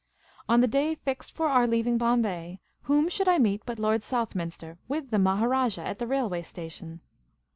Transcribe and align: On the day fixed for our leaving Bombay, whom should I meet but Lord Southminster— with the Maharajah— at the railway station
On 0.49 0.61
the 0.61 0.67
day 0.67 0.95
fixed 0.95 1.31
for 1.35 1.45
our 1.45 1.67
leaving 1.67 1.99
Bombay, 1.99 2.59
whom 2.89 3.07
should 3.07 3.27
I 3.27 3.37
meet 3.37 3.61
but 3.67 3.77
Lord 3.77 4.01
Southminster— 4.01 4.79
with 4.89 5.11
the 5.11 5.19
Maharajah— 5.19 5.85
at 5.87 5.99
the 5.99 6.07
railway 6.07 6.41
station 6.41 7.01